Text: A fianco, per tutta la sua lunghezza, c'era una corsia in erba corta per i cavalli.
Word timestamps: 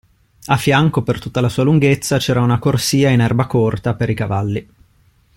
A 0.45 0.57
fianco, 0.57 1.03
per 1.03 1.19
tutta 1.19 1.41
la 1.41 1.47
sua 1.47 1.61
lunghezza, 1.61 2.17
c'era 2.17 2.41
una 2.41 2.57
corsia 2.57 3.11
in 3.11 3.21
erba 3.21 3.45
corta 3.45 3.93
per 3.93 4.09
i 4.09 4.15
cavalli. 4.15 4.67